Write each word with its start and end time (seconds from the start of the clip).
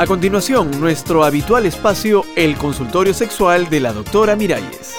A 0.00 0.06
continuación, 0.06 0.80
nuestro 0.80 1.24
habitual 1.24 1.66
espacio, 1.66 2.24
el 2.36 2.56
consultorio 2.56 3.12
sexual 3.12 3.68
de 3.68 3.80
la 3.80 3.92
doctora 3.92 4.36
Miralles. 4.36 4.94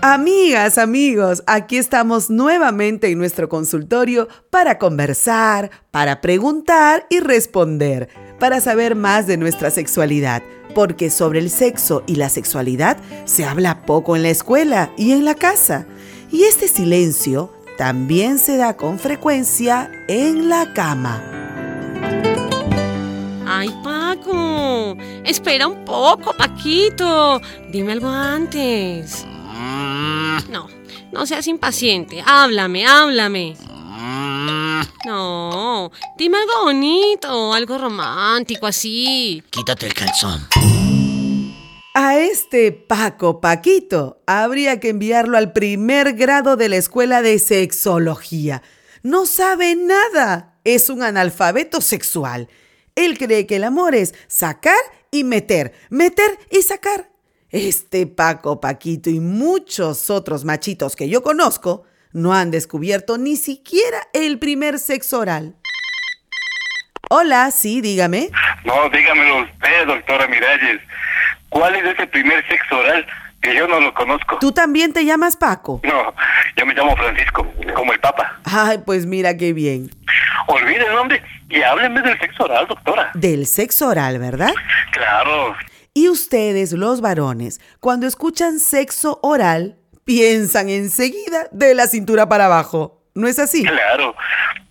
Amigas, 0.00 0.78
amigos, 0.78 1.42
aquí 1.48 1.78
estamos 1.78 2.30
nuevamente 2.30 3.10
en 3.10 3.18
nuestro 3.18 3.48
consultorio 3.48 4.28
para 4.50 4.78
conversar, 4.78 5.72
para 5.90 6.20
preguntar 6.20 7.08
y 7.10 7.18
responder, 7.18 8.08
para 8.38 8.60
saber 8.60 8.94
más 8.94 9.26
de 9.26 9.36
nuestra 9.36 9.72
sexualidad, 9.72 10.44
porque 10.76 11.10
sobre 11.10 11.40
el 11.40 11.50
sexo 11.50 12.04
y 12.06 12.14
la 12.14 12.28
sexualidad 12.28 12.98
se 13.24 13.44
habla 13.44 13.82
poco 13.82 14.14
en 14.14 14.22
la 14.22 14.30
escuela 14.30 14.92
y 14.96 15.10
en 15.10 15.24
la 15.24 15.34
casa. 15.34 15.88
Y 16.30 16.44
este 16.44 16.68
silencio 16.68 17.57
también 17.78 18.40
se 18.40 18.56
da 18.56 18.76
con 18.76 18.98
frecuencia 18.98 19.88
en 20.08 20.48
la 20.48 20.74
cama. 20.74 21.22
Ay, 23.46 23.72
Paco, 23.84 24.96
espera 25.24 25.68
un 25.68 25.84
poco, 25.84 26.36
Paquito. 26.36 27.40
Dime 27.70 27.92
algo 27.92 28.08
antes. 28.08 29.24
No, 30.50 30.66
no 31.12 31.24
seas 31.24 31.46
impaciente. 31.46 32.20
Háblame, 32.26 32.84
háblame. 32.84 33.56
No, 35.06 35.92
dime 36.16 36.38
algo 36.38 36.64
bonito, 36.64 37.54
algo 37.54 37.78
romántico 37.78 38.66
así. 38.66 39.42
Quítate 39.50 39.86
el 39.86 39.94
calzón. 39.94 40.46
A 42.00 42.16
este 42.16 42.70
Paco 42.70 43.40
Paquito 43.40 44.22
habría 44.24 44.78
que 44.78 44.90
enviarlo 44.90 45.36
al 45.36 45.52
primer 45.52 46.12
grado 46.12 46.56
de 46.56 46.68
la 46.68 46.76
escuela 46.76 47.22
de 47.22 47.40
sexología. 47.40 48.62
No 49.02 49.26
sabe 49.26 49.74
nada. 49.74 50.54
Es 50.62 50.90
un 50.90 51.02
analfabeto 51.02 51.80
sexual. 51.80 52.48
Él 52.94 53.18
cree 53.18 53.48
que 53.48 53.56
el 53.56 53.64
amor 53.64 53.96
es 53.96 54.14
sacar 54.28 54.78
y 55.10 55.24
meter, 55.24 55.72
meter 55.90 56.38
y 56.52 56.62
sacar. 56.62 57.10
Este 57.50 58.06
Paco 58.06 58.60
Paquito 58.60 59.10
y 59.10 59.18
muchos 59.18 60.08
otros 60.08 60.44
machitos 60.44 60.94
que 60.94 61.08
yo 61.08 61.24
conozco 61.24 61.82
no 62.12 62.32
han 62.32 62.52
descubierto 62.52 63.18
ni 63.18 63.34
siquiera 63.34 64.06
el 64.12 64.38
primer 64.38 64.78
sexo 64.78 65.18
oral. 65.18 65.56
Hola, 67.10 67.50
sí, 67.50 67.80
dígame. 67.80 68.30
No, 68.64 68.88
dígamelo 68.90 69.42
usted, 69.42 69.86
doctora 69.88 70.28
Miralles. 70.28 70.80
¿Cuál 71.48 71.74
es 71.76 71.84
ese 71.84 72.06
primer 72.06 72.46
sexo 72.48 72.78
oral? 72.78 73.06
Que 73.40 73.54
yo 73.54 73.68
no 73.68 73.78
lo 73.78 73.94
conozco. 73.94 74.38
¿Tú 74.40 74.52
también 74.52 74.92
te 74.92 75.04
llamas 75.04 75.36
Paco? 75.36 75.80
No, 75.84 76.14
yo 76.56 76.66
me 76.66 76.74
llamo 76.74 76.96
Francisco, 76.96 77.46
como 77.74 77.92
el 77.92 78.00
Papa. 78.00 78.40
Ay, 78.44 78.78
pues 78.84 79.06
mira 79.06 79.36
qué 79.36 79.52
bien. 79.52 79.90
Olvide 80.48 80.86
el 80.86 80.94
nombre 80.94 81.22
y 81.48 81.62
hábleme 81.62 82.02
del 82.02 82.18
sexo 82.18 82.44
oral, 82.44 82.66
doctora. 82.66 83.10
Del 83.14 83.46
sexo 83.46 83.88
oral, 83.88 84.18
¿verdad? 84.18 84.52
Claro. 84.92 85.54
Y 85.94 86.08
ustedes, 86.08 86.72
los 86.72 87.00
varones, 87.00 87.60
cuando 87.80 88.06
escuchan 88.06 88.58
sexo 88.58 89.20
oral, 89.22 89.78
piensan 90.04 90.68
enseguida 90.68 91.46
de 91.52 91.74
la 91.74 91.86
cintura 91.86 92.28
para 92.28 92.46
abajo. 92.46 93.02
¿No 93.14 93.26
es 93.28 93.38
así? 93.38 93.64
Claro. 93.64 94.14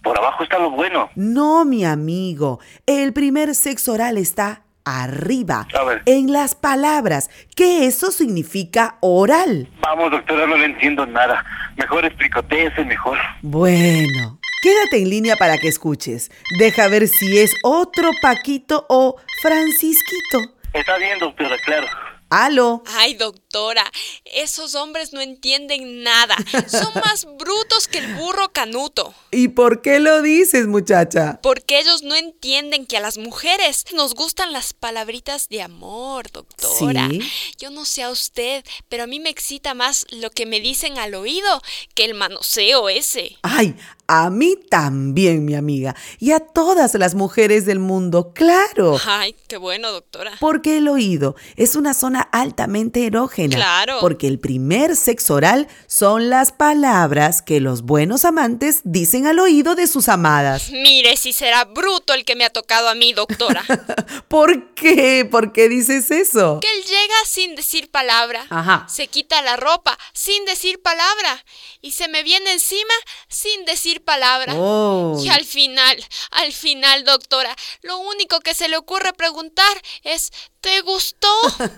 Por 0.01 0.17
abajo 0.17 0.43
está 0.43 0.57
lo 0.57 0.71
bueno. 0.71 1.09
No, 1.15 1.65
mi 1.65 1.83
amigo. 1.83 2.59
El 2.85 3.11
primer 3.11 3.55
sexo 3.55 3.93
oral 3.93 4.17
está 4.17 4.63
arriba, 4.87 5.67
A 5.73 5.83
ver. 5.83 6.01
en 6.05 6.31
las 6.31 6.55
palabras, 6.55 7.29
que 7.55 7.85
eso 7.87 8.11
significa 8.11 8.97
oral. 9.01 9.69
Vamos, 9.81 10.11
doctora, 10.11 10.47
no 10.47 10.57
le 10.57 10.65
entiendo 10.65 11.05
nada. 11.05 11.43
Mejor 11.75 12.05
explicotéese 12.05 12.85
mejor. 12.85 13.17
Bueno, 13.41 14.39
quédate 14.63 15.01
en 15.01 15.09
línea 15.09 15.35
para 15.35 15.57
que 15.57 15.67
escuches. 15.67 16.31
Deja 16.59 16.87
ver 16.87 17.07
si 17.07 17.37
es 17.37 17.53
otro 17.63 18.09
Paquito 18.21 18.85
o 18.89 19.17
Francisquito. 19.41 20.39
Está 20.73 20.97
bien, 20.97 21.19
doctora, 21.19 21.55
claro. 21.65 21.87
Aló. 22.29 22.83
Ay, 22.97 23.15
doctora, 23.57 23.91
esos 24.25 24.75
hombres 24.75 25.13
no 25.13 25.21
entienden 25.21 26.03
nada. 26.03 26.35
Son 26.67 26.91
más 27.03 27.25
brutos 27.25 27.87
que 27.87 27.99
el 27.99 28.15
burro 28.15 28.49
canuto. 28.49 29.13
¿Y 29.31 29.49
por 29.49 29.81
qué 29.81 29.99
lo 29.99 30.21
dices, 30.21 30.67
muchacha? 30.67 31.39
Porque 31.41 31.79
ellos 31.79 32.03
no 32.03 32.15
entienden 32.15 32.85
que 32.85 32.97
a 32.97 33.01
las 33.01 33.17
mujeres 33.17 33.85
nos 33.93 34.13
gustan 34.13 34.51
las 34.51 34.73
palabritas 34.73 35.49
de 35.49 35.61
amor, 35.61 36.31
doctora. 36.31 37.09
Sí. 37.09 37.21
Yo 37.57 37.71
no 37.71 37.85
sé 37.85 38.03
a 38.03 38.09
usted, 38.09 38.63
pero 38.89 39.03
a 39.03 39.07
mí 39.07 39.19
me 39.19 39.29
excita 39.29 39.73
más 39.73 40.05
lo 40.11 40.29
que 40.31 40.45
me 40.45 40.59
dicen 40.59 40.97
al 40.97 41.15
oído 41.15 41.61
que 41.95 42.05
el 42.05 42.13
manoseo 42.13 42.89
ese. 42.89 43.37
Ay, 43.41 43.75
a 44.07 44.29
mí 44.29 44.55
también, 44.69 45.43
mi 45.43 45.55
amiga. 45.55 45.95
Y 46.19 46.31
a 46.31 46.39
todas 46.39 46.93
las 46.93 47.13
mujeres 47.13 47.65
del 47.65 47.79
mundo, 47.79 48.31
claro. 48.33 48.97
Ay, 49.05 49.35
qué 49.47 49.57
bueno, 49.57 49.91
doctora. 49.91 50.31
Porque 50.39 50.77
el 50.77 50.87
oído 50.87 51.35
es 51.57 51.75
una 51.75 51.93
zona 51.93 52.21
altamente 52.21 53.05
erógena. 53.05 53.46
Claro. 53.55 53.97
Porque 54.01 54.27
el 54.27 54.39
primer 54.39 54.95
sexo 54.95 55.35
oral 55.35 55.67
son 55.87 56.29
las 56.29 56.51
palabras 56.51 57.41
que 57.41 57.59
los 57.59 57.83
buenos 57.83 58.25
amantes 58.25 58.81
dicen 58.83 59.27
al 59.27 59.39
oído 59.39 59.75
de 59.75 59.87
sus 59.87 60.09
amadas. 60.09 60.69
Mire 60.71 61.17
si 61.17 61.33
será 61.33 61.65
bruto 61.65 62.13
el 62.13 62.25
que 62.25 62.35
me 62.35 62.45
ha 62.45 62.49
tocado 62.49 62.89
a 62.89 62.95
mí, 62.95 63.13
doctora. 63.13 63.63
¿Por 64.27 64.73
qué? 64.73 65.27
¿Por 65.29 65.51
qué 65.51 65.69
dices 65.69 66.11
eso? 66.11 66.59
que 66.61 66.71
él 66.71 66.83
llega 66.83 67.15
sin 67.25 67.55
decir 67.55 67.89
palabra. 67.91 68.45
Ajá. 68.49 68.85
Se 68.89 69.07
quita 69.07 69.41
la 69.41 69.57
ropa 69.57 69.97
sin 70.13 70.45
decir 70.45 70.81
palabra. 70.81 71.43
Y 71.81 71.91
se 71.91 72.07
me 72.07 72.23
viene 72.23 72.51
encima 72.53 72.93
sin 73.27 73.65
decir 73.65 74.03
palabra. 74.03 74.53
Oh. 74.55 75.19
Y 75.23 75.29
al 75.29 75.45
final, 75.45 75.97
al 76.31 76.53
final, 76.53 77.03
doctora, 77.03 77.55
lo 77.81 77.97
único 77.99 78.39
que 78.39 78.53
se 78.53 78.67
le 78.67 78.77
ocurre 78.77 79.13
preguntar 79.13 79.81
es, 80.03 80.31
¿te 80.61 80.81
gustó? 80.81 81.27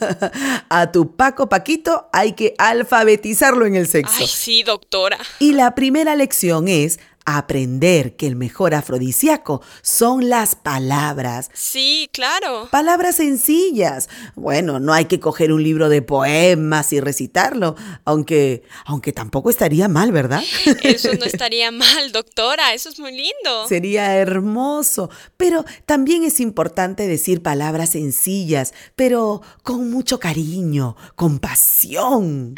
A 0.70 0.92
tu 0.92 1.16
Paco 1.16 1.49
Paquito 1.50 2.08
hay 2.14 2.34
que 2.34 2.56
alfabetizarlo 2.58 3.66
en 3.66 3.76
el 3.76 3.88
sexo. 3.88 4.16
Ay, 4.20 4.28
sí, 4.28 4.64
doctora. 4.64 5.18
Y 5.40 5.54
la 5.54 5.76
primera 5.76 6.16
lección 6.16 6.68
es 6.68 7.00
aprender 7.38 8.16
que 8.16 8.28
el 8.28 8.36
mejor 8.36 8.74
afrodisíaco 8.74 9.62
son 9.82 10.30
las 10.30 10.56
palabras. 10.56 11.50
Sí, 11.54 12.10
claro. 12.12 12.68
Palabras 12.72 13.18
sencillas. 13.18 14.10
Bueno, 14.36 14.80
no 14.80 14.94
hay 14.94 15.06
que 15.06 15.20
coger 15.20 15.52
un 15.52 15.64
libro 15.64 15.90
de 15.90 16.02
poemas 16.02 16.94
y 16.94 17.00
recitarlo, 17.00 17.76
aunque 18.06 18.64
aunque 18.86 19.14
tampoco 19.14 19.50
estaría 19.50 19.88
mal, 19.88 20.12
¿verdad? 20.12 20.44
Eso 20.84 21.14
no 21.14 21.26
estaría 21.26 21.72
mal, 21.72 22.12
doctora. 22.12 22.74
Eso 22.74 22.90
es 22.90 23.00
muy 23.00 23.12
lindo. 23.12 23.68
Sería 23.68 24.16
hermoso, 24.18 25.10
pero 25.38 25.66
también 25.86 26.24
es 26.24 26.40
importante 26.40 27.08
decir 27.08 27.42
palabras 27.42 27.92
sencillas, 27.92 28.74
pero 28.96 29.42
con 29.64 29.90
mucho 29.92 30.20
cariño, 30.20 30.96
con 31.16 31.40
pasión. 31.40 32.56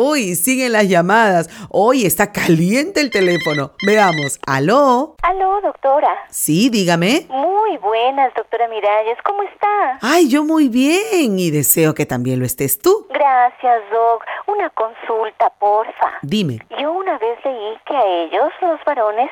Hoy 0.00 0.36
siguen 0.36 0.70
las 0.70 0.88
llamadas. 0.88 1.50
Hoy 1.70 2.06
está 2.06 2.30
caliente 2.30 3.00
el 3.00 3.10
teléfono. 3.10 3.72
Veamos. 3.84 4.38
¿Aló? 4.46 5.16
Aló, 5.22 5.60
doctora. 5.60 6.08
Sí, 6.30 6.70
dígame. 6.70 7.26
Muy 7.28 7.76
buenas, 7.78 8.32
doctora 8.34 8.68
Miralles. 8.68 9.18
¿Cómo 9.24 9.42
está? 9.42 9.98
Ay, 10.00 10.28
yo 10.28 10.44
muy 10.44 10.68
bien 10.68 11.40
y 11.40 11.50
deseo 11.50 11.94
que 11.94 12.06
también 12.06 12.38
lo 12.38 12.46
estés 12.46 12.78
tú. 12.78 13.08
Gracias, 13.10 13.82
Doc. 13.90 14.24
Una 14.46 14.70
consulta, 14.70 15.50
porfa. 15.58 16.12
Dime. 16.22 16.60
Yo 16.80 16.92
una 16.92 17.18
vez 17.18 17.36
leí 17.44 17.76
que 17.84 17.96
a 17.96 18.06
ellos, 18.06 18.52
los 18.62 18.78
varones, 18.84 19.28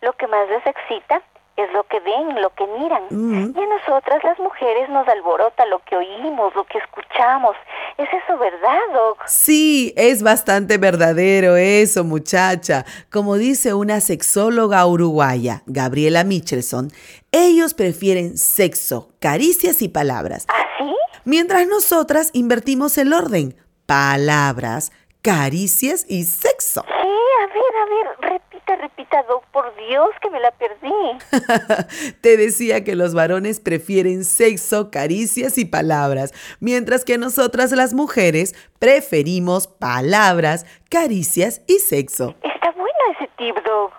lo 0.00 0.12
que 0.12 0.28
más 0.28 0.48
les 0.48 0.64
excita 0.64 1.22
es 1.56 1.72
lo 1.72 1.84
que 1.84 2.00
ven, 2.00 2.40
lo 2.42 2.50
que 2.54 2.66
miran. 2.66 3.02
Mm. 3.10 3.56
Y 3.56 3.62
a 3.62 3.66
nosotras, 3.66 4.22
las 4.24 4.38
mujeres, 4.38 4.88
nos 4.88 5.06
alborota 5.06 5.64
lo 5.66 5.78
que 5.80 5.96
oímos, 5.96 6.54
lo 6.54 6.64
que 6.64 6.78
escuchamos. 6.78 7.56
¿Es 7.96 8.08
eso 8.12 8.36
verdad, 8.38 8.78
Doc? 8.92 9.22
Sí, 9.26 9.92
es 9.96 10.22
bastante 10.22 10.78
verdadero 10.78 11.56
eso, 11.56 12.02
muchacha. 12.02 12.84
Como 13.10 13.36
dice 13.36 13.72
una 13.74 14.00
sexóloga 14.00 14.84
uruguaya, 14.86 15.62
Gabriela 15.66 16.24
Michelson, 16.24 16.90
ellos 17.30 17.74
prefieren 17.74 18.36
sexo, 18.36 19.10
caricias 19.20 19.82
y 19.82 19.88
palabras, 19.88 20.46
¿Así? 20.48 20.94
mientras 21.24 21.66
nosotras 21.68 22.30
invertimos 22.32 22.98
el 22.98 23.12
orden. 23.12 23.56
Palabras, 23.86 24.92
caricias 25.22 26.06
y 26.08 26.24
sexo. 26.24 26.84
Sí, 26.86 27.08
a 27.42 27.46
ver, 27.46 28.08
a 28.16 28.30
ver, 28.30 28.40
repita, 28.64 28.76
repita, 28.76 29.22
Doc, 29.28 29.44
por 29.52 29.74
Dios 29.76 30.08
que 30.20 30.30
me 30.30 30.40
la 30.40 30.50
perdí. 30.52 32.14
Te 32.20 32.36
decía 32.36 32.84
que 32.84 32.94
los 32.94 33.14
varones 33.14 33.60
prefieren 33.60 34.24
sexo, 34.24 34.90
caricias 34.90 35.58
y 35.58 35.64
palabras, 35.64 36.32
mientras 36.60 37.04
que 37.04 37.18
nosotras 37.18 37.72
las 37.72 37.94
mujeres 37.94 38.54
preferimos 38.78 39.66
palabras, 39.66 40.66
caricias 40.88 41.62
y 41.66 41.78
sexo. 41.78 42.34
Está 42.42 42.72
bueno 42.72 42.98
ese 43.16 43.30
tip, 43.36 43.56
Doc. 43.64 43.92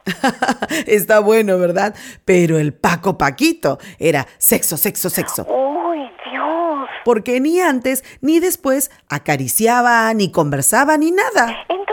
Está 0.87 1.19
bueno, 1.19 1.57
¿verdad? 1.57 1.95
Pero 2.25 2.57
el 2.57 2.73
Paco 2.73 3.17
Paquito 3.17 3.79
era 3.99 4.27
sexo, 4.37 4.77
sexo, 4.77 5.09
sexo. 5.09 5.45
Uy, 5.47 5.99
Dios. 6.31 6.89
Porque 7.03 7.39
ni 7.39 7.59
antes 7.59 8.03
ni 8.21 8.39
después 8.39 8.91
acariciaba, 9.09 10.13
ni 10.13 10.31
conversaba, 10.31 10.97
ni 10.97 11.11
nada. 11.11 11.45
Doctora, 11.69 11.84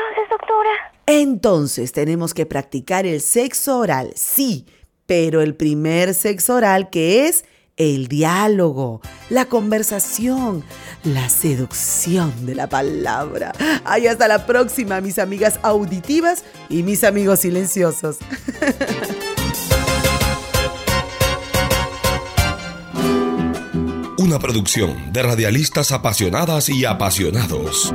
Entonces 1.21 1.93
tenemos 1.93 2.33
que 2.33 2.47
practicar 2.47 3.05
el 3.05 3.21
sexo 3.21 3.81
oral, 3.81 4.15
sí, 4.17 4.65
pero 5.05 5.43
el 5.43 5.55
primer 5.55 6.15
sexo 6.15 6.55
oral 6.55 6.89
que 6.89 7.29
es 7.29 7.45
el 7.77 8.09
diálogo, 8.09 9.03
la 9.29 9.45
conversación, 9.45 10.65
la 11.05 11.29
seducción 11.29 12.47
de 12.47 12.55
la 12.55 12.71
palabra. 12.71 13.53
Ay, 13.85 14.07
hasta 14.07 14.27
la 14.27 14.47
próxima, 14.47 15.03
mis 15.03 15.19
amigas 15.19 15.61
auditivas 15.63 16.45
y 16.71 16.83
mis 16.83 17.05
amigos 17.05 17.41
silenciosos. 17.41 18.17
Una 24.17 24.39
producción 24.39 25.13
de 25.13 25.23
radialistas 25.23 25.93
apasionadas 25.93 26.71
y 26.71 26.87
apasionados. 26.87 27.93